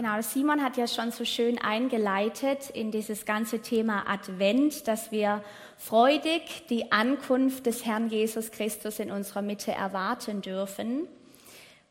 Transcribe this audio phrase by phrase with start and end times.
[0.00, 5.42] Genau, Simon hat ja schon so schön eingeleitet in dieses ganze Thema Advent, dass wir
[5.76, 11.08] freudig die Ankunft des Herrn Jesus Christus in unserer Mitte erwarten dürfen.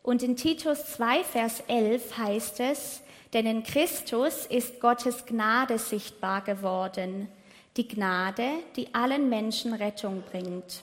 [0.03, 3.01] Und in Titus 2, Vers 11 heißt es,
[3.33, 7.27] denn in Christus ist Gottes Gnade sichtbar geworden,
[7.75, 8.47] die Gnade,
[8.77, 10.81] die allen Menschen Rettung bringt.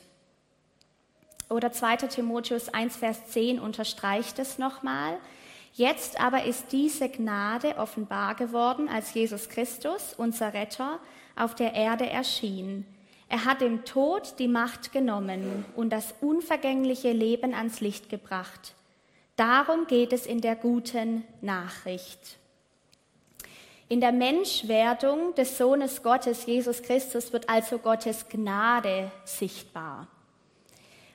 [1.49, 1.97] Oder 2.
[2.09, 5.17] Timotheus 1, Vers 10 unterstreicht es nochmal.
[5.77, 11.01] Jetzt aber ist diese Gnade offenbar geworden, als Jesus Christus, unser Retter,
[11.35, 12.87] auf der Erde erschien.
[13.29, 18.75] Er hat dem Tod die Macht genommen und das unvergängliche Leben ans Licht gebracht.
[19.35, 22.39] Darum geht es in der guten Nachricht.
[23.89, 30.07] In der Menschwerdung des Sohnes Gottes, Jesus Christus, wird also Gottes Gnade sichtbar.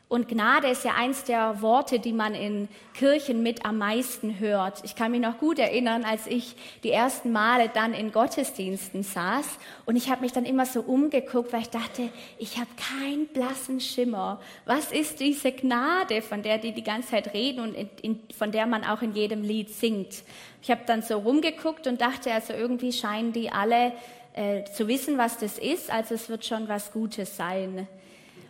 [0.09, 4.83] Und Gnade ist ja eins der Worte, die man in Kirchen mit am meisten hört.
[4.83, 9.45] Ich kann mich noch gut erinnern, als ich die ersten Male dann in Gottesdiensten saß
[9.85, 13.79] und ich habe mich dann immer so umgeguckt, weil ich dachte, ich habe keinen blassen
[13.79, 14.41] Schimmer.
[14.65, 18.51] Was ist diese Gnade, von der die die ganze Zeit reden und in, in, von
[18.51, 20.23] der man auch in jedem Lied singt?
[20.63, 23.93] Ich habe dann so rumgeguckt und dachte, also irgendwie scheinen die alle
[24.33, 27.87] äh, zu wissen, was das ist, also es wird schon was Gutes sein.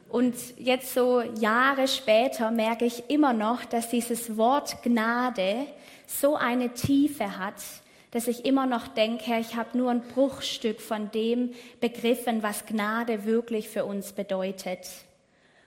[0.10, 5.68] Und jetzt so Jahre später merke ich immer noch, dass dieses Wort Gnade
[6.08, 7.62] so eine Tiefe hat,
[8.10, 13.26] dass ich immer noch denke, ich habe nur ein Bruchstück von dem begriffen, was Gnade
[13.26, 14.88] wirklich für uns bedeutet.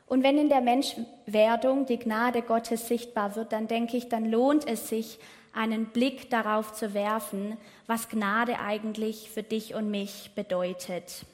[0.06, 4.66] Und wenn in der Menschwerdung die Gnade Gottes sichtbar wird, dann denke ich, dann lohnt
[4.66, 5.20] es sich,
[5.54, 11.24] einen Blick darauf zu werfen, was Gnade eigentlich für dich und mich bedeutet.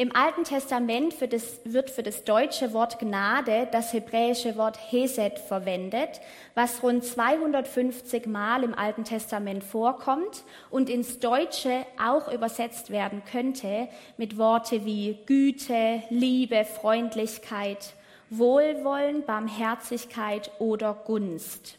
[0.00, 5.38] Im Alten Testament für das, wird für das deutsche Wort Gnade das hebräische Wort Hesed
[5.38, 6.22] verwendet,
[6.54, 13.88] was rund 250 Mal im Alten Testament vorkommt und ins Deutsche auch übersetzt werden könnte
[14.16, 17.92] mit Worte wie Güte, Liebe, Freundlichkeit,
[18.30, 21.76] Wohlwollen, Barmherzigkeit oder Gunst.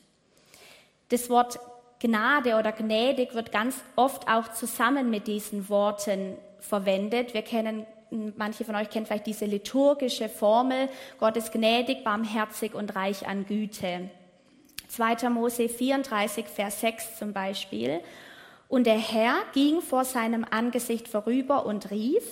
[1.09, 1.59] Das Wort
[1.99, 7.33] Gnade oder gnädig wird ganz oft auch zusammen mit diesen Worten verwendet.
[7.33, 7.87] Wir kennen
[8.37, 10.89] manche von euch kennen vielleicht diese liturgische Formel,
[11.19, 14.09] Gott ist gnädig, barmherzig und reich an Güte.
[14.89, 15.29] 2.
[15.29, 18.01] Mose 34, Vers 6 zum Beispiel.
[18.67, 22.23] Und der Herr ging vor seinem Angesicht vorüber und rief,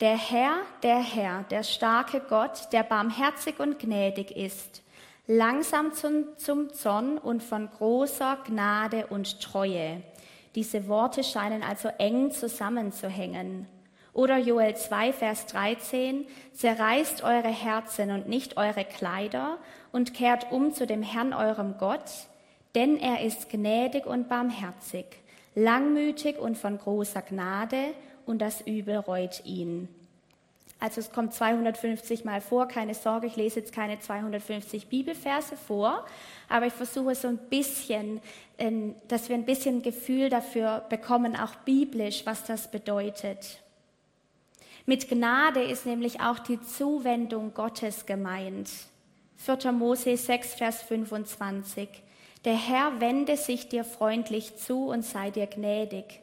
[0.00, 4.82] der Herr, der Herr, der starke Gott, der barmherzig und gnädig ist,
[5.28, 10.02] langsam zum, zum Zorn und von großer Gnade und Treue.
[10.56, 13.68] Diese Worte scheinen also eng zusammenzuhängen.
[14.14, 19.56] Oder Joel 2, Vers 13, zerreißt eure Herzen und nicht eure Kleider
[19.90, 22.10] und kehrt um zu dem Herrn eurem Gott,
[22.74, 25.06] denn er ist gnädig und barmherzig,
[25.54, 27.94] langmütig und von großer Gnade
[28.26, 29.88] und das Übel reut ihn.
[30.78, 36.04] Also es kommt 250 Mal vor, keine Sorge, ich lese jetzt keine 250 Bibelverse vor,
[36.48, 38.20] aber ich versuche so ein bisschen,
[38.58, 43.62] ähm, dass wir ein bisschen Gefühl dafür bekommen, auch biblisch, was das bedeutet.
[44.84, 48.68] Mit Gnade ist nämlich auch die Zuwendung Gottes gemeint.
[49.36, 49.70] 4.
[49.72, 51.88] Mose 6, Vers 25.
[52.44, 56.20] Der Herr wende sich dir freundlich zu und sei dir gnädig.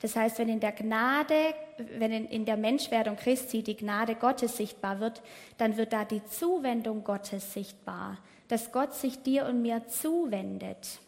[0.00, 1.54] Das heißt, wenn in der Gnade,
[1.98, 5.20] wenn in der Menschwerdung Christi die Gnade Gottes sichtbar wird,
[5.58, 8.16] dann wird da die Zuwendung Gottes sichtbar,
[8.48, 11.00] dass Gott sich dir und mir zuwendet.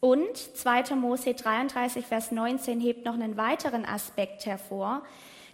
[0.00, 0.96] Und 2.
[0.96, 5.02] Mose 33, Vers 19 hebt noch einen weiteren Aspekt hervor,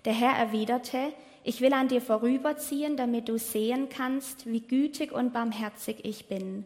[0.07, 1.13] der Herr erwiderte,
[1.45, 6.65] ich will an dir vorüberziehen, damit du sehen kannst, wie gütig und barmherzig ich bin.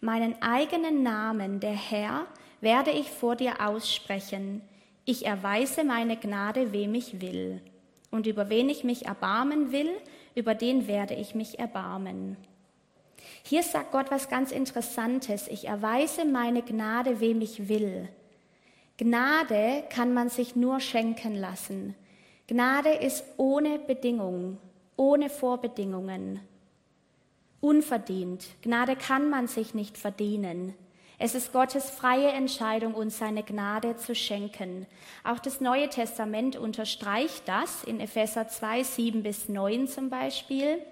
[0.00, 2.26] Meinen eigenen Namen, der Herr,
[2.60, 4.60] werde ich vor dir aussprechen.
[5.04, 7.60] Ich erweise meine Gnade, wem ich will.
[8.10, 9.90] Und über wen ich mich erbarmen will,
[10.34, 12.36] über den werde ich mich erbarmen.
[13.42, 15.48] Hier sagt Gott was ganz Interessantes.
[15.48, 18.08] Ich erweise meine Gnade, wem ich will.
[18.96, 21.94] Gnade kann man sich nur schenken lassen.
[22.50, 24.58] Gnade ist ohne Bedingungen,
[24.96, 26.40] ohne Vorbedingungen,
[27.60, 28.44] unverdient.
[28.62, 30.74] Gnade kann man sich nicht verdienen.
[31.20, 34.88] Es ist Gottes freie Entscheidung, uns seine Gnade zu schenken.
[35.22, 40.82] Auch das Neue Testament unterstreicht das in Epheser 2, 7 bis 9 zum Beispiel.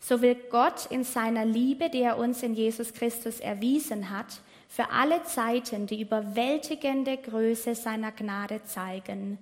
[0.00, 4.88] So will Gott in seiner Liebe, die er uns in Jesus Christus erwiesen hat, für
[4.92, 9.36] alle Zeiten die überwältigende Größe seiner Gnade zeigen.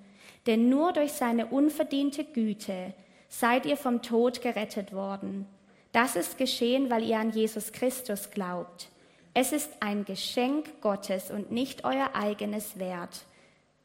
[0.46, 2.92] Denn nur durch seine unverdiente Güte
[3.28, 5.46] seid ihr vom Tod gerettet worden.
[5.92, 8.88] Das ist geschehen, weil ihr an Jesus Christus glaubt.
[9.32, 13.24] Es ist ein Geschenk Gottes und nicht euer eigenes Wert,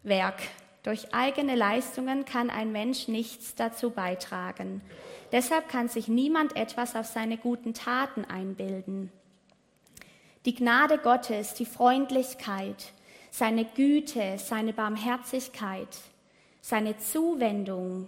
[0.03, 0.39] Werk.
[0.83, 4.81] Durch eigene Leistungen kann ein Mensch nichts dazu beitragen.
[5.31, 9.11] Deshalb kann sich niemand etwas auf seine guten Taten einbilden.
[10.45, 12.93] Die Gnade Gottes, die Freundlichkeit,
[13.29, 15.97] seine Güte, seine Barmherzigkeit,
[16.61, 18.07] seine Zuwendung,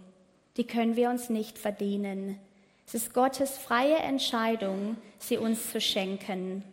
[0.58, 2.40] die können wir uns nicht verdienen.
[2.86, 6.64] Es ist Gottes freie Entscheidung, sie uns zu schenken.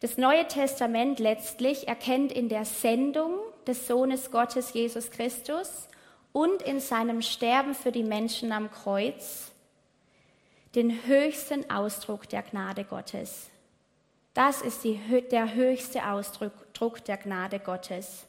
[0.00, 3.32] Das Neue Testament letztlich erkennt in der Sendung
[3.66, 5.88] des Sohnes Gottes Jesus Christus
[6.32, 9.50] und in seinem Sterben für die Menschen am Kreuz
[10.74, 13.50] den höchsten Ausdruck der Gnade Gottes.
[14.34, 15.00] Das ist die,
[15.32, 18.27] der höchste Ausdruck der Gnade Gottes.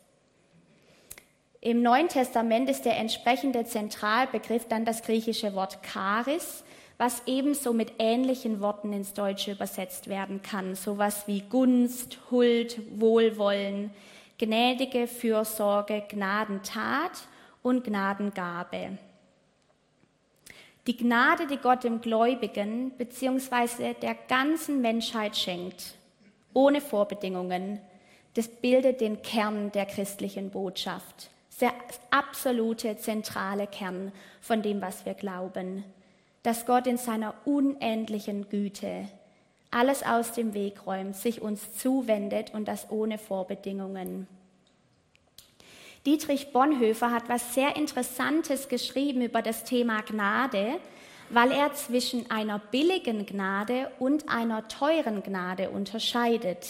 [1.61, 6.63] Im Neuen Testament ist der entsprechende Zentralbegriff dann das griechische Wort charis,
[6.97, 13.91] was ebenso mit ähnlichen Worten ins Deutsche übersetzt werden kann, sowas wie Gunst, Huld, Wohlwollen,
[14.37, 17.27] gnädige Fürsorge, Gnadentat
[17.61, 18.97] und Gnadengabe.
[20.87, 23.95] Die Gnade, die Gott dem Gläubigen bzw.
[24.01, 25.95] der ganzen Menschheit schenkt,
[26.53, 27.79] ohne Vorbedingungen,
[28.33, 31.29] das bildet den Kern der christlichen Botschaft,
[31.61, 31.73] der
[32.11, 34.11] absolute zentrale Kern
[34.41, 35.83] von dem, was wir glauben
[36.43, 39.07] dass Gott in seiner unendlichen Güte
[39.71, 44.27] alles aus dem Weg räumt, sich uns zuwendet und das ohne Vorbedingungen.
[46.05, 50.79] Dietrich Bonhoeffer hat was sehr Interessantes geschrieben über das Thema Gnade,
[51.29, 56.67] weil er zwischen einer billigen Gnade und einer teuren Gnade unterscheidet.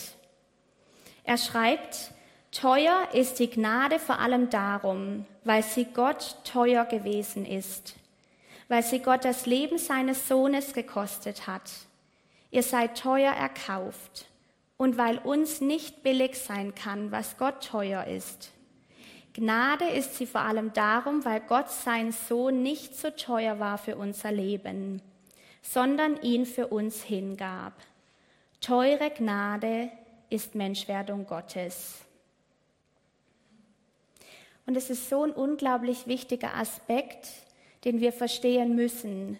[1.24, 2.12] Er schreibt,
[2.52, 7.96] teuer ist die Gnade vor allem darum, weil sie Gott teuer gewesen ist
[8.70, 11.70] weil sie Gott das Leben seines Sohnes gekostet hat.
[12.52, 14.28] Ihr seid teuer erkauft
[14.78, 18.52] und weil uns nicht billig sein kann, was Gott teuer ist.
[19.34, 23.96] Gnade ist sie vor allem darum, weil Gott sein Sohn nicht so teuer war für
[23.98, 25.02] unser Leben,
[25.62, 27.74] sondern ihn für uns hingab.
[28.62, 29.90] Teure Gnade
[30.30, 32.02] ist Menschwerdung Gottes.
[34.70, 37.28] Und es ist so ein unglaublich wichtiger Aspekt,
[37.86, 39.40] den wir verstehen müssen,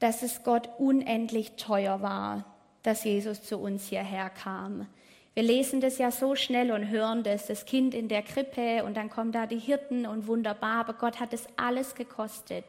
[0.00, 2.44] dass es Gott unendlich teuer war,
[2.82, 4.86] dass Jesus zu uns hierher kam.
[5.32, 8.98] Wir lesen das ja so schnell und hören das, das Kind in der Krippe und
[8.98, 12.66] dann kommen da die Hirten und wunderbar, aber Gott hat es alles gekostet.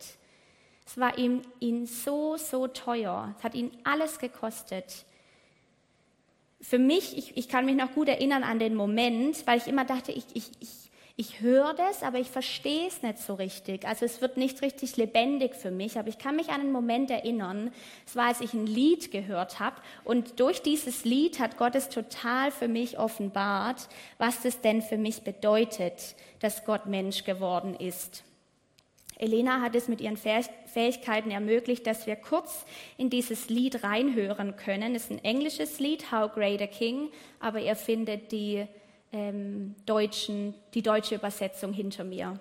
[0.86, 3.36] Es war ihm, ihm so, so teuer.
[3.38, 5.03] Es hat ihn alles gekostet.
[6.62, 9.83] Für mich, ich, ich kann mich noch gut erinnern an den Moment, weil ich immer
[9.83, 10.87] dachte, ich, ich, ich
[11.19, 13.87] ich höre das, aber ich verstehe es nicht so richtig.
[13.87, 17.09] Also es wird nicht richtig lebendig für mich, aber ich kann mich an einen Moment
[17.09, 17.73] erinnern.
[18.05, 21.89] Es war, als ich ein Lied gehört habe und durch dieses Lied hat Gott es
[21.89, 28.23] total für mich offenbart, was das denn für mich bedeutet, dass Gott Mensch geworden ist.
[29.17, 32.63] Elena hat es mit ihren Fähigkeiten ermöglicht, dass wir kurz
[32.95, 34.93] in dieses Lied reinhören können.
[34.93, 37.09] Es ist ein englisches Lied, How Great a King,
[37.39, 38.67] aber ihr findet die
[39.12, 42.39] ähm, deutschen, die deutsche Übersetzung hinter mir.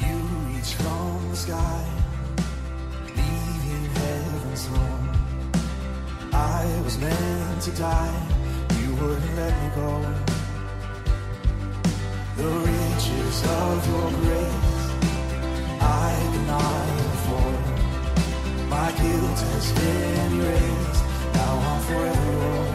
[0.00, 0.16] You
[0.48, 1.84] reach from the sky,
[3.16, 5.08] leaving heaven's home.
[6.32, 8.12] I was meant to die,
[8.80, 10.00] you wouldn't let me go.
[12.36, 14.82] The riches of your grace,
[15.80, 17.64] I cannot afford.
[18.68, 22.71] My guilt has been erased, now I'm forever yours.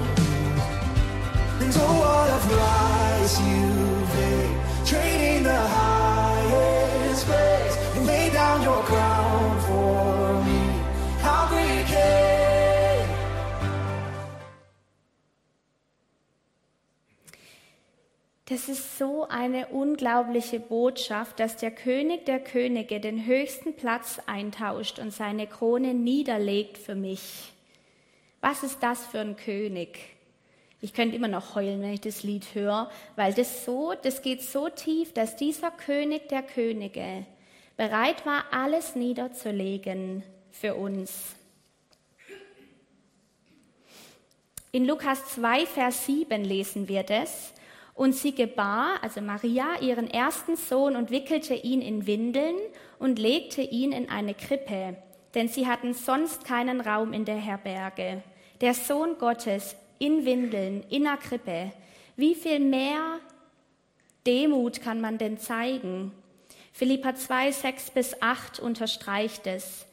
[18.46, 25.00] Das ist so eine unglaubliche Botschaft, dass der König der Könige den höchsten Platz eintauscht
[25.00, 27.52] und seine Krone niederlegt für mich.
[28.40, 30.17] Was ist das für ein König?
[30.80, 34.44] Ich könnte immer noch heulen, wenn ich das Lied höre, weil das so, das geht
[34.44, 37.26] so tief, dass dieser König der Könige
[37.78, 41.36] bereit war, alles niederzulegen für uns.
[44.72, 47.54] In Lukas 2, Vers 7 lesen wir das.
[47.96, 52.56] Und sie gebar, also Maria, ihren ersten Sohn und wickelte ihn in Windeln
[53.00, 54.98] und legte ihn in eine Krippe,
[55.34, 58.22] denn sie hatten sonst keinen Raum in der Herberge.
[58.62, 61.72] Der Sohn Gottes in Windeln, in der Krippe.
[62.16, 63.20] Wie viel mehr
[64.26, 66.12] Demut kann man denn zeigen?
[66.74, 69.88] Philippa 2, 6 bis 8 unterstreicht es.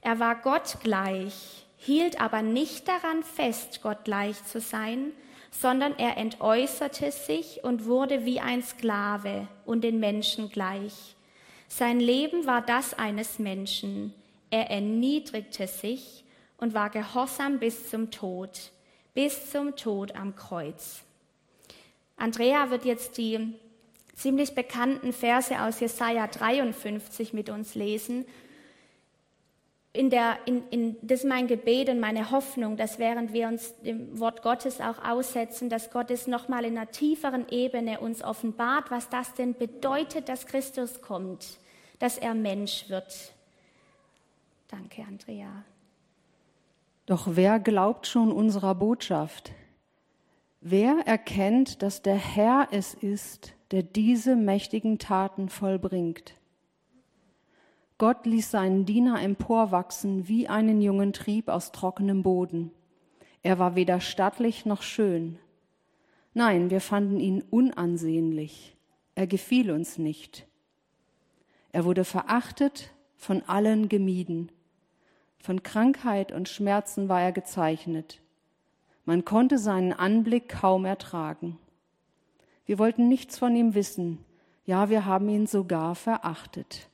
[0.00, 5.12] Er war Gott gleich, hielt aber nicht daran fest, Gott gleich zu sein,
[5.50, 11.16] sondern er entäußerte sich und wurde wie ein Sklave und den Menschen gleich.
[11.68, 14.14] Sein Leben war das eines Menschen.
[14.50, 16.24] Er erniedrigte sich
[16.56, 18.70] und war gehorsam bis zum Tod,
[19.14, 21.02] bis zum Tod am Kreuz.
[22.16, 23.54] Andrea wird jetzt die
[24.14, 28.26] ziemlich bekannten Verse aus Jesaja 53 mit uns lesen
[29.92, 33.74] in der, in, in, das ist mein Gebet und meine Hoffnung, dass während wir uns
[33.80, 38.90] dem Wort Gottes auch aussetzen, dass Gott es nochmal in einer tieferen Ebene uns offenbart,
[38.90, 41.58] was das denn bedeutet, dass Christus kommt,
[41.98, 43.32] dass er Mensch wird.
[44.68, 45.64] Danke, Andrea.
[47.10, 49.50] Doch wer glaubt schon unserer Botschaft?
[50.60, 56.36] Wer erkennt, dass der Herr es ist, der diese mächtigen Taten vollbringt?
[57.98, 62.70] Gott ließ seinen Diener emporwachsen wie einen jungen Trieb aus trockenem Boden.
[63.42, 65.36] Er war weder stattlich noch schön.
[66.32, 68.76] Nein, wir fanden ihn unansehnlich.
[69.16, 70.46] Er gefiel uns nicht.
[71.72, 74.52] Er wurde verachtet, von allen gemieden.
[75.40, 78.20] Von Krankheit und Schmerzen war er gezeichnet.
[79.04, 81.58] Man konnte seinen Anblick kaum ertragen.
[82.66, 84.24] Wir wollten nichts von ihm wissen,
[84.66, 86.88] ja, wir haben ihn sogar verachtet.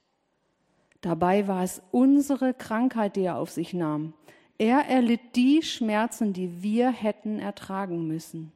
[1.03, 4.15] Dabei war es unsere Krankheit, die er auf sich nahm.
[4.57, 8.53] Er erlitt die Schmerzen, die wir hätten ertragen müssen.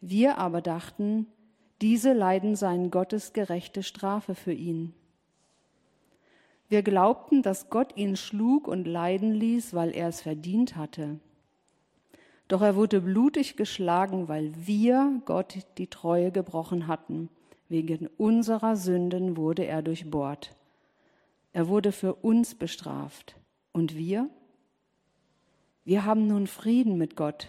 [0.00, 1.26] Wir aber dachten,
[1.82, 4.94] diese Leiden seien Gottes gerechte Strafe für ihn.
[6.68, 11.20] Wir glaubten, dass Gott ihn schlug und leiden ließ, weil er es verdient hatte.
[12.48, 17.28] Doch er wurde blutig geschlagen, weil wir Gott die Treue gebrochen hatten.
[17.68, 20.54] Wegen unserer Sünden wurde er durchbohrt.
[21.52, 23.36] Er wurde für uns bestraft.
[23.72, 24.28] Und wir?
[25.84, 27.48] Wir haben nun Frieden mit Gott.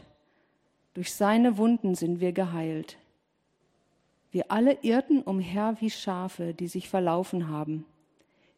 [0.94, 2.98] Durch seine Wunden sind wir geheilt.
[4.32, 7.86] Wir alle irrten umher wie Schafe, die sich verlaufen haben.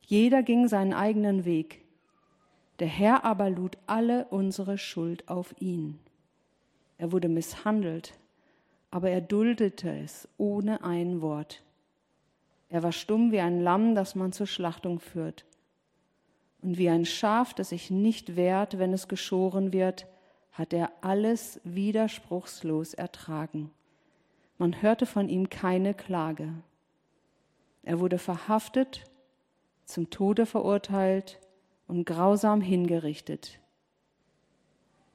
[0.10, 1.86] Jeder ging seinen eigenen Weg.
[2.80, 6.00] Der Herr aber lud alle unsere Schuld auf ihn.
[6.98, 8.18] Er wurde misshandelt,
[8.89, 11.62] aber er duldete es ohne ein Wort.
[12.70, 15.46] Er war stumm wie ein Lamm, das man zur Schlachtung führt.
[16.63, 20.08] Und wie ein Schaf, das sich nicht wehrt, wenn es geschoren wird,
[20.54, 23.70] hat er alles widerspruchslos ertragen.
[24.58, 26.51] Man hörte von ihm keine Klage.
[27.84, 29.04] Er wurde verhaftet,
[29.89, 31.39] zum Tode verurteilt
[31.88, 33.60] und grausam hingerichtet.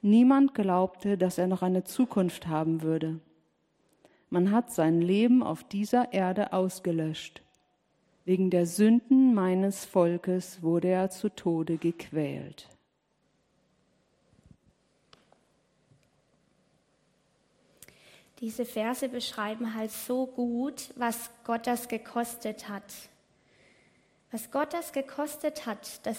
[0.01, 3.19] Niemand glaubte, dass er noch eine Zukunft haben würde.
[4.29, 7.41] Man hat sein Leben auf dieser Erde ausgelöscht.
[8.25, 12.67] Wegen der Sünden meines Volkes wurde er zu Tode gequält.
[18.41, 22.83] Diese Verse beschreiben halt so gut, was Gott das gekostet hat.
[24.35, 26.17] Was Gott das gekostet hat, das,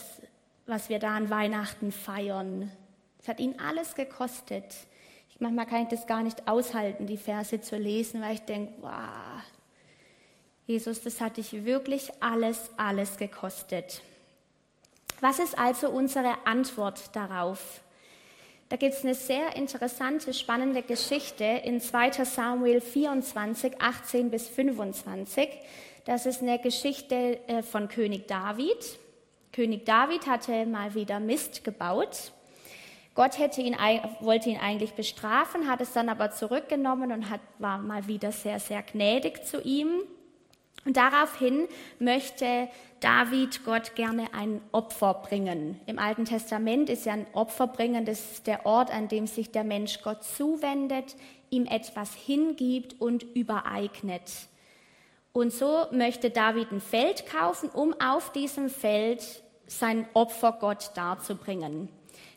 [0.65, 2.73] was wir da an Weihnachten feiern.
[3.21, 4.75] Es hat ihn alles gekostet.
[5.29, 8.73] Ich, manchmal kann ich das gar nicht aushalten, die Verse zu lesen, weil ich denke,
[8.81, 9.43] wow,
[10.67, 14.01] Jesus, das hat dich wirklich alles, alles gekostet.
[15.21, 17.83] Was ist also unsere Antwort darauf?
[18.71, 25.51] Da gibt es eine sehr interessante, spannende Geschichte in 2 Samuel 24, 18 bis 25.
[26.07, 28.79] Das ist eine Geschichte äh, von König David.
[29.53, 32.31] König David hatte mal wieder Mist gebaut.
[33.17, 33.75] Gott hätte ihn,
[34.21, 38.61] wollte ihn eigentlich bestrafen, hat es dann aber zurückgenommen und hat, war mal wieder sehr,
[38.61, 39.89] sehr gnädig zu ihm.
[40.85, 41.67] Und daraufhin
[41.99, 42.69] möchte
[43.01, 45.81] David Gott gerne ein Opfer bringen.
[45.87, 49.51] Im Alten Testament ist ja ein Opfer bringen, das ist der Ort, an dem sich
[49.51, 51.17] der Mensch Gott zuwendet,
[51.51, 54.31] ihm etwas hingibt und übereignet.
[55.37, 59.23] Und so möchte David ein Feld kaufen, um auf diesem Feld
[59.67, 61.91] sein Opfer Gott darzubringen.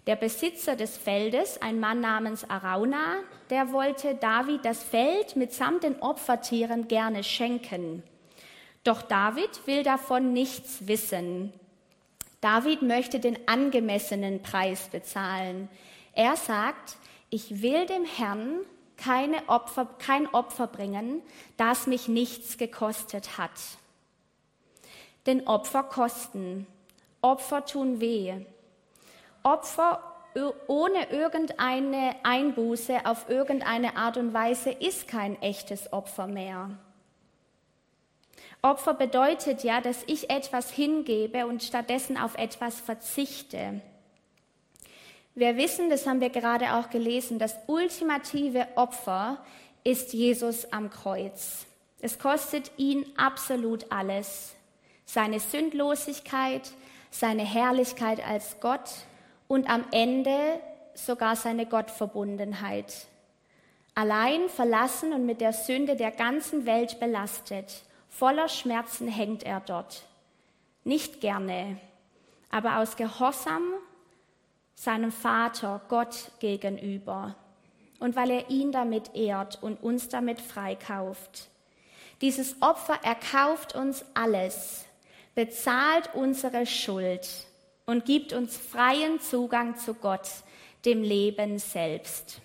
[0.05, 6.01] Der Besitzer des Feldes, ein Mann namens Arauna, der wollte David das Feld mitsamt den
[6.01, 8.03] Opfertieren gerne schenken.
[8.83, 11.53] Doch David will davon nichts wissen.
[12.41, 15.69] David möchte den angemessenen Preis bezahlen.
[16.11, 16.97] Er sagt,
[17.29, 18.59] ich will dem Herrn
[18.99, 21.21] keine Opfer, kein Opfer bringen,
[21.57, 23.51] das mich nichts gekostet hat.
[25.25, 26.67] Denn Opfer kosten.
[27.21, 28.33] Opfer tun weh.
[29.43, 30.03] Opfer
[30.67, 36.69] ohne irgendeine Einbuße auf irgendeine Art und Weise ist kein echtes Opfer mehr.
[38.61, 43.81] Opfer bedeutet ja, dass ich etwas hingebe und stattdessen auf etwas verzichte.
[45.39, 49.37] Wir wissen, das haben wir gerade auch gelesen, das ultimative Opfer
[49.85, 51.65] ist Jesus am Kreuz.
[52.01, 54.53] Es kostet ihn absolut alles.
[55.05, 56.69] Seine Sündlosigkeit,
[57.09, 58.89] seine Herrlichkeit als Gott
[59.47, 60.59] und am Ende
[60.93, 63.07] sogar seine Gottverbundenheit.
[63.95, 70.03] Allein verlassen und mit der Sünde der ganzen Welt belastet, voller Schmerzen hängt er dort.
[70.83, 71.77] Nicht gerne,
[72.51, 73.63] aber aus Gehorsam
[74.79, 77.35] seinem Vater Gott gegenüber
[77.99, 81.49] und weil er ihn damit ehrt und uns damit freikauft.
[82.21, 84.85] Dieses Opfer erkauft uns alles,
[85.35, 87.27] bezahlt unsere Schuld
[87.85, 90.29] und gibt uns freien Zugang zu Gott,
[90.85, 92.39] dem Leben selbst.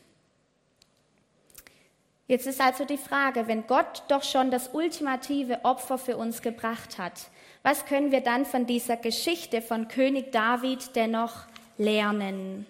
[2.26, 6.98] Jetzt ist also die Frage, wenn Gott doch schon das ultimative Opfer für uns gebracht
[6.98, 7.28] hat,
[7.62, 11.46] was können wir dann von dieser Geschichte von König David dennoch
[11.78, 12.66] lernen.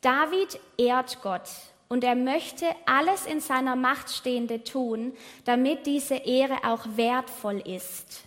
[0.00, 1.48] David ehrt Gott
[1.88, 5.12] und er möchte alles in seiner Macht Stehende tun,
[5.44, 8.22] damit diese Ehre auch wertvoll ist.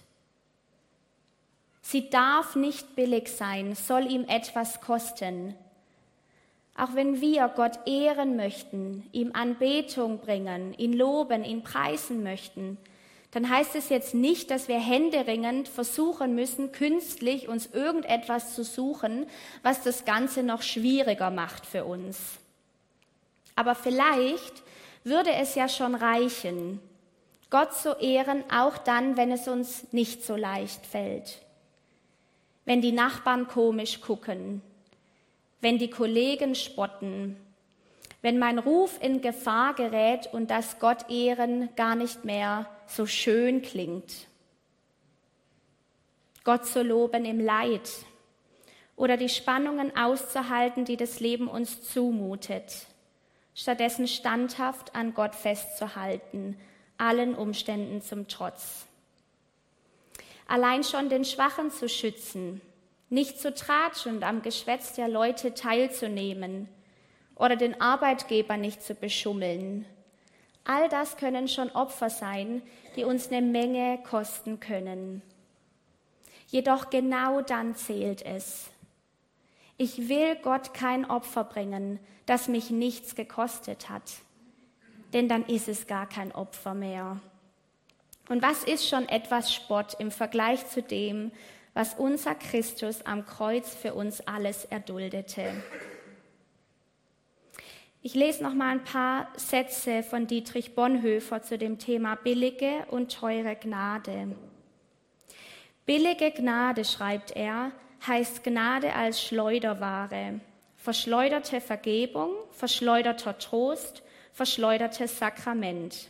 [1.82, 5.56] Sie darf nicht billig sein, soll ihm etwas kosten.
[6.76, 12.78] Auch wenn wir Gott ehren möchten, ihm Anbetung bringen, ihn loben, ihn preisen möchten,
[13.34, 19.26] dann heißt es jetzt nicht, dass wir händeringend versuchen müssen, künstlich uns irgendetwas zu suchen,
[19.64, 22.20] was das Ganze noch schwieriger macht für uns.
[23.56, 24.62] Aber vielleicht
[25.04, 26.80] würde es ja schon reichen,
[27.50, 31.40] Gott zu ehren, auch dann, wenn es uns nicht so leicht fällt.
[32.66, 34.62] Wenn die Nachbarn komisch gucken,
[35.60, 37.36] wenn die Kollegen spotten,
[38.24, 43.62] wenn mein Ruf in Gefahr gerät und das Gott ehren gar nicht mehr so schön
[43.62, 44.28] klingt.
[46.46, 47.90] Gott zu loben im Leid
[48.96, 52.88] oder die Spannungen auszuhalten, die das Leben uns zumutet,
[53.56, 56.58] stattdessen standhaft an Gott festzuhalten,
[56.98, 58.86] allen Umständen zum Trotz.
[60.48, 62.62] Allein schon den Schwachen zu schützen,
[63.10, 66.70] nicht zu tratschen und am Geschwätz der Leute teilzunehmen
[67.36, 69.86] oder den Arbeitgeber nicht zu beschummeln,
[70.66, 72.62] All das können schon Opfer sein,
[72.96, 75.22] die uns eine Menge kosten können.
[76.48, 78.70] Jedoch genau dann zählt es.
[79.78, 84.14] Ich will Gott kein Opfer bringen, das mich nichts gekostet hat,
[85.14, 87.20] denn dann ist es gar kein Opfer mehr.
[88.30, 91.32] Und was ist schon etwas Spott im Vergleich zu dem,
[91.74, 95.52] was unser Christus am Kreuz für uns alles erduldete?
[98.06, 103.18] Ich lese noch mal ein paar Sätze von Dietrich Bonhoeffer zu dem Thema billige und
[103.18, 104.36] teure Gnade.
[105.86, 107.72] Billige Gnade, schreibt er,
[108.06, 110.42] heißt Gnade als Schleuderware,
[110.76, 116.10] verschleuderte Vergebung, verschleuderter Trost, verschleudertes Sakrament.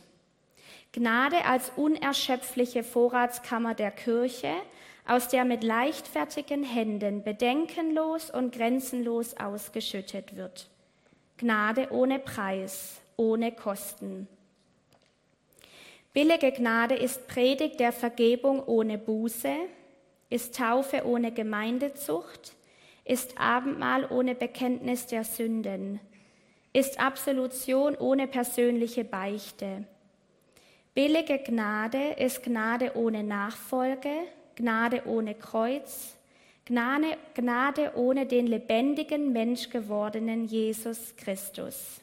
[0.90, 4.52] Gnade als unerschöpfliche Vorratskammer der Kirche,
[5.06, 10.73] aus der mit leichtfertigen Händen bedenkenlos und grenzenlos ausgeschüttet wird.
[11.36, 14.28] Gnade ohne Preis, ohne Kosten.
[16.12, 19.52] Billige Gnade ist Predigt der Vergebung ohne Buße,
[20.30, 22.54] ist Taufe ohne Gemeindezucht,
[23.04, 25.98] ist Abendmahl ohne Bekenntnis der Sünden,
[26.72, 29.84] ist Absolution ohne persönliche Beichte.
[30.94, 34.12] Billige Gnade ist Gnade ohne Nachfolge,
[34.54, 36.14] Gnade ohne Kreuz,
[36.66, 42.00] Gnade, Gnade ohne den lebendigen Mensch gewordenen Jesus Christus.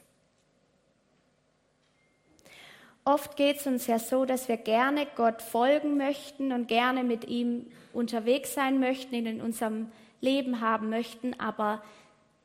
[3.04, 7.24] Oft geht es uns ja so, dass wir gerne Gott folgen möchten und gerne mit
[7.24, 11.82] ihm unterwegs sein möchten, ihn in unserem Leben haben möchten, aber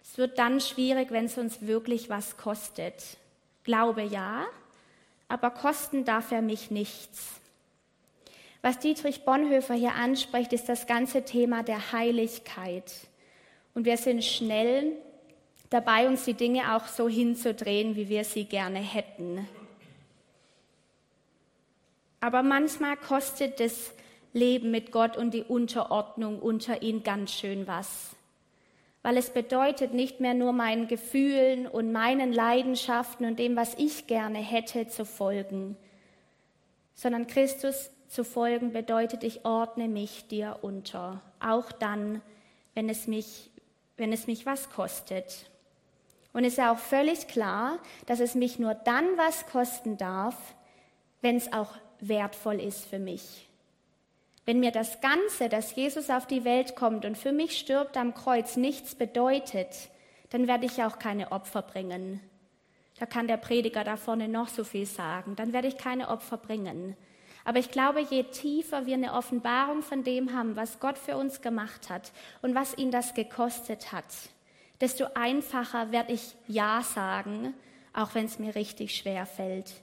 [0.01, 3.17] es wird dann schwierig, wenn es uns wirklich was kostet.
[3.63, 4.45] Glaube ja,
[5.27, 7.39] aber kosten darf er mich nichts.
[8.67, 12.91] Was Dietrich Bonhoeffer hier anspricht, ist das ganze Thema der Heiligkeit.
[13.73, 14.91] Und wir sind schnell
[15.69, 19.47] dabei, uns die Dinge auch so hinzudrehen, wie wir sie gerne hätten.
[22.19, 23.93] Aber manchmal kostet das
[24.33, 28.17] Leben mit Gott und die Unterordnung unter ihn ganz schön was.
[29.01, 34.07] Weil es bedeutet nicht mehr nur meinen Gefühlen und meinen Leidenschaften und dem, was ich
[34.07, 35.77] gerne hätte, zu folgen,
[36.95, 42.21] sondern Christus zu folgen bedeutet, ich ordne mich dir unter, auch dann,
[42.73, 43.49] wenn es mich,
[43.97, 45.49] wenn es mich was kostet.
[46.33, 50.35] Und es ist ja auch völlig klar, dass es mich nur dann was kosten darf,
[51.21, 53.47] wenn es auch wertvoll ist für mich.
[54.45, 58.13] Wenn mir das Ganze, dass Jesus auf die Welt kommt und für mich stirbt am
[58.13, 59.89] Kreuz, nichts bedeutet,
[60.29, 62.21] dann werde ich auch keine Opfer bringen.
[62.99, 65.35] Da kann der Prediger da vorne noch so viel sagen.
[65.35, 66.95] Dann werde ich keine Opfer bringen.
[67.47, 71.41] Aber ich glaube, je tiefer wir eine Offenbarung von dem haben, was Gott für uns
[71.41, 74.03] gemacht hat und was ihn das gekostet hat,
[74.81, 77.53] desto einfacher werde ich Ja sagen,
[77.93, 79.75] auch wenn es mir richtig schwer fällt.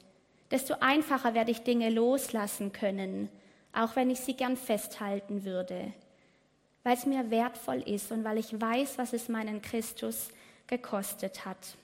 [0.50, 3.30] Desto einfacher werde ich Dinge loslassen können,
[3.72, 5.94] auch wenn ich sie gern festhalten würde,
[6.82, 10.28] weil es mir wertvoll ist und weil ich weiß, was es meinen Christus
[10.66, 11.78] gekostet hat.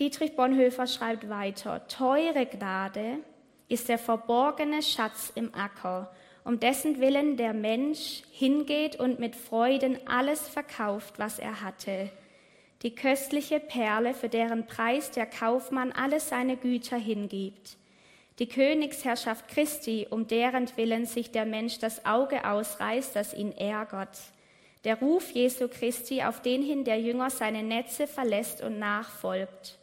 [0.00, 3.20] Dietrich Bonhoeffer schreibt weiter, teure Gnade
[3.68, 6.10] ist der verborgene Schatz im Acker,
[6.44, 12.10] um dessen Willen der Mensch hingeht und mit Freuden alles verkauft, was er hatte.
[12.82, 17.76] Die köstliche Perle, für deren Preis der Kaufmann alle seine Güter hingibt.
[18.38, 24.16] Die Königsherrschaft Christi, um deren Willen sich der Mensch das Auge ausreißt, das ihn ärgert.
[24.84, 29.76] Der Ruf Jesu Christi, auf den hin der Jünger seine Netze verlässt und nachfolgt.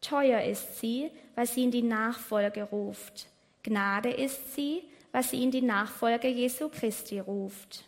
[0.00, 3.26] Teuer ist sie, weil sie in die Nachfolge ruft.
[3.62, 4.82] Gnade ist sie,
[5.12, 7.84] weil sie in die Nachfolge Jesu Christi ruft.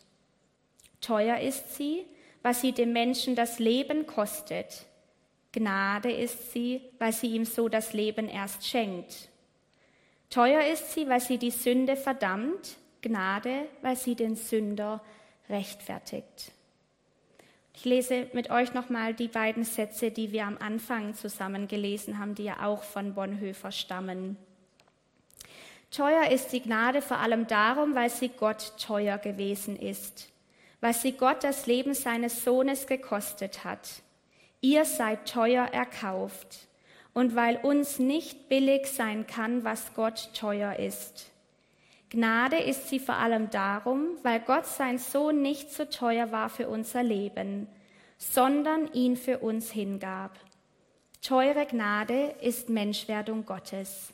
[1.00, 2.04] Teuer ist sie,
[2.42, 4.86] weil sie dem Menschen das Leben kostet.
[5.52, 9.28] Gnade ist sie, weil sie ihm so das Leben erst schenkt.
[10.30, 12.76] Teuer ist sie, weil sie die Sünde verdammt.
[13.00, 15.02] Gnade, weil sie den Sünder
[15.48, 16.52] rechtfertigt.
[17.78, 22.34] Ich lese mit euch nochmal die beiden Sätze, die wir am Anfang zusammen gelesen haben,
[22.34, 24.36] die ja auch von Bonhoeffer stammen.
[25.92, 30.28] Teuer ist die Gnade vor allem darum, weil sie Gott teuer gewesen ist,
[30.80, 33.88] weil sie Gott das Leben seines Sohnes gekostet hat.
[34.60, 36.66] Ihr seid teuer erkauft
[37.14, 41.30] und weil uns nicht billig sein kann, was Gott teuer ist.
[42.10, 46.68] Gnade ist sie vor allem darum, weil Gott sein Sohn nicht so teuer war für
[46.68, 47.68] unser Leben,
[48.16, 50.38] sondern ihn für uns hingab.
[51.20, 54.12] Teure Gnade ist Menschwerdung Gottes.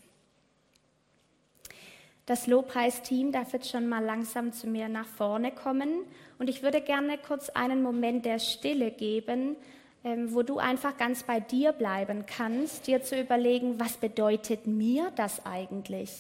[2.27, 5.91] Das Lobpreisteam darf jetzt schon mal langsam zu mir nach vorne kommen
[6.39, 9.57] und ich würde gerne kurz einen Moment der Stille geben,
[10.03, 15.13] ähm, wo du einfach ganz bei dir bleiben kannst, dir zu überlegen, was bedeutet mir
[15.17, 16.11] das eigentlich?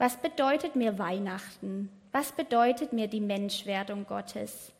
[0.00, 1.90] Was bedeutet mir Weihnachten?
[2.10, 4.72] Was bedeutet mir die Menschwerdung Gottes?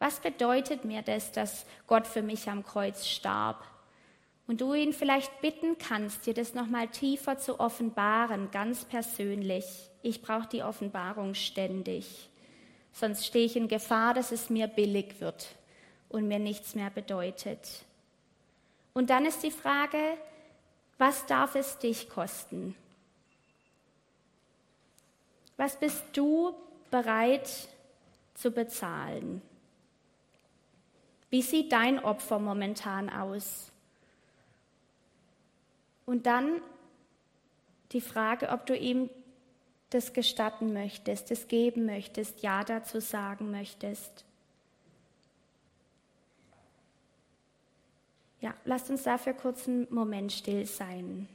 [0.00, 3.64] Was bedeutet mir das, dass Gott für mich am Kreuz starb?
[4.48, 9.64] Und du ihn vielleicht bitten kannst, dir das nochmal tiefer zu offenbaren, ganz persönlich.
[10.02, 12.28] Ich brauche die Offenbarung ständig.
[12.92, 15.54] Sonst stehe ich in Gefahr, dass es mir billig wird
[16.08, 17.84] und mir nichts mehr bedeutet.
[18.92, 20.18] Und dann ist die Frage,
[20.98, 22.74] was darf es dich kosten?
[25.56, 26.54] Was bist du
[26.90, 27.68] bereit
[28.34, 29.42] zu bezahlen?
[31.30, 33.70] Wie sieht dein Opfer momentan aus?
[36.06, 36.60] Und dann
[37.92, 39.08] die Frage, ob du ihm
[39.90, 44.24] das gestatten möchtest, das geben möchtest, Ja dazu sagen möchtest.
[48.40, 51.28] Ja, lasst uns dafür kurz einen Moment still sein.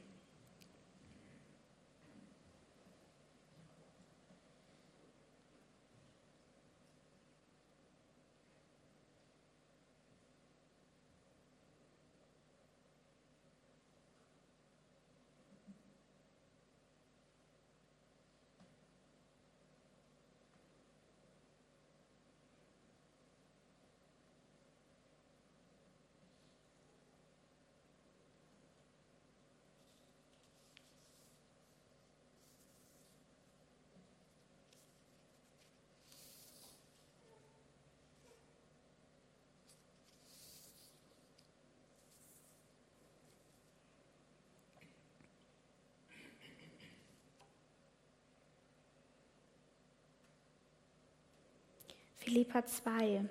[52.19, 53.23] Philippa 2.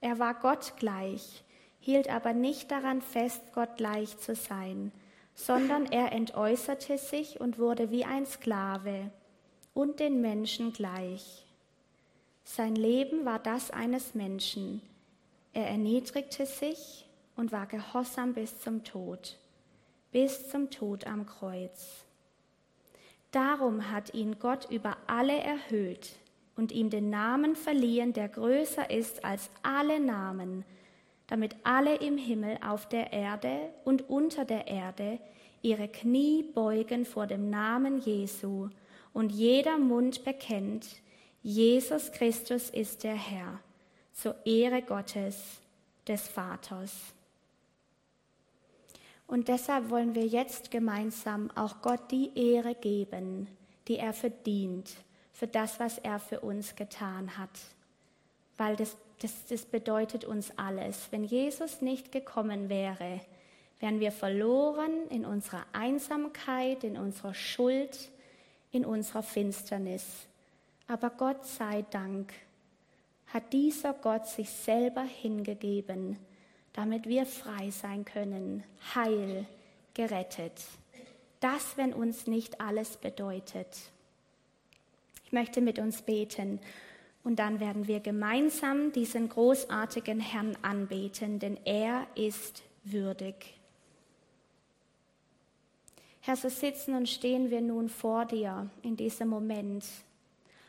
[0.00, 1.44] Er war Gott gleich,
[1.80, 4.90] hielt aber nicht daran fest, Gott gleich zu sein,
[5.34, 9.10] sondern er entäußerte sich und wurde wie ein Sklave
[9.74, 11.44] und den Menschen gleich.
[12.44, 14.80] Sein Leben war das eines Menschen.
[15.52, 19.38] Er erniedrigte sich und war gehorsam bis zum Tod,
[20.10, 22.04] bis zum Tod am Kreuz.
[23.30, 26.16] Darum hat ihn Gott über alle erhöht
[26.56, 30.64] und ihm den Namen verliehen, der größer ist als alle Namen,
[31.26, 35.18] damit alle im Himmel, auf der Erde und unter der Erde
[35.62, 38.68] ihre Knie beugen vor dem Namen Jesu
[39.12, 40.86] und jeder Mund bekennt,
[41.42, 43.60] Jesus Christus ist der Herr,
[44.12, 45.60] zur Ehre Gottes,
[46.06, 46.92] des Vaters.
[49.26, 53.46] Und deshalb wollen wir jetzt gemeinsam auch Gott die Ehre geben,
[53.86, 54.90] die er verdient
[55.32, 57.50] für das, was er für uns getan hat.
[58.56, 61.08] Weil das, das, das bedeutet uns alles.
[61.10, 63.20] Wenn Jesus nicht gekommen wäre,
[63.80, 68.10] wären wir verloren in unserer Einsamkeit, in unserer Schuld,
[68.70, 70.04] in unserer Finsternis.
[70.86, 72.32] Aber Gott sei Dank
[73.26, 76.18] hat dieser Gott sich selber hingegeben,
[76.74, 78.62] damit wir frei sein können,
[78.94, 79.46] heil,
[79.94, 80.52] gerettet.
[81.40, 83.68] Das, wenn uns nicht alles bedeutet.
[85.32, 86.60] Ich möchte mit uns beten
[87.24, 93.58] und dann werden wir gemeinsam diesen großartigen Herrn anbeten, denn er ist würdig.
[96.20, 99.86] Herr, so sitzen und stehen wir nun vor dir in diesem Moment.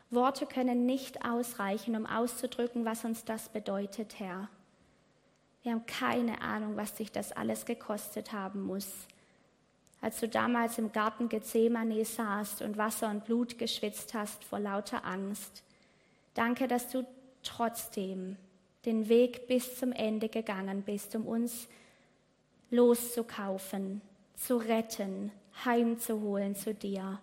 [0.09, 4.47] Worte können nicht ausreichen, um auszudrücken, was uns das bedeutet, Herr.
[5.63, 8.87] Wir haben keine Ahnung, was sich das alles gekostet haben muss.
[10.03, 15.05] Als du damals im Garten Gethsemane saßt und Wasser und Blut geschwitzt hast vor lauter
[15.05, 15.63] Angst.
[16.33, 17.07] Danke, dass du
[17.41, 18.35] trotzdem
[18.85, 21.69] den Weg bis zum Ende gegangen bist, um uns
[22.69, 24.01] loszukaufen,
[24.35, 25.31] zu retten,
[25.63, 27.21] heimzuholen zu dir.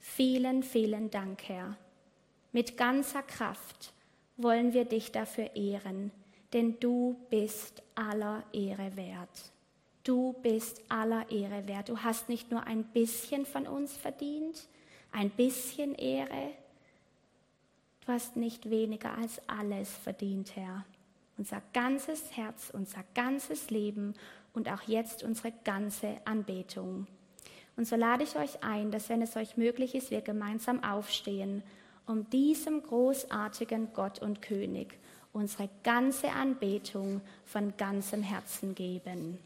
[0.00, 1.76] Vielen, vielen Dank, Herr.
[2.50, 3.92] Mit ganzer Kraft
[4.38, 6.10] wollen wir dich dafür ehren,
[6.54, 9.52] denn du bist aller Ehre wert.
[10.04, 11.88] Du bist aller Ehre wert.
[11.88, 14.68] Du hast nicht nur ein bisschen von uns verdient,
[15.12, 16.50] ein bisschen Ehre.
[18.04, 20.84] Du hast nicht weniger als alles verdient, Herr.
[21.38, 24.14] Unser ganzes Herz, unser ganzes Leben
[24.52, 27.06] und auch jetzt unsere ganze Anbetung.
[27.76, 31.62] Und so lade ich euch ein, dass wenn es euch möglich ist, wir gemeinsam aufstehen,
[32.06, 34.98] um diesem großartigen Gott und König
[35.32, 39.38] unsere ganze Anbetung von ganzem Herzen geben.